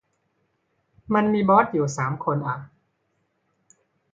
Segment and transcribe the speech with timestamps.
[1.13, 2.57] มันมีบอสอยู่สามคนอะ